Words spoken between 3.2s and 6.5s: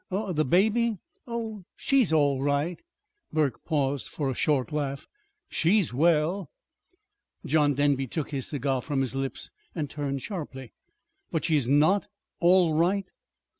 That is" Burke paused for a short laugh "she's well."